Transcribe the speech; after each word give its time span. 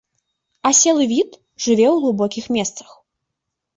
Аселы 0.69 1.03
від, 1.11 1.29
жыве 1.67 1.85
ў 1.91 1.95
глыбокіх 2.07 2.45
месцах. 2.57 2.89